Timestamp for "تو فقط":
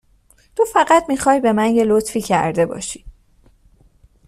0.55-1.05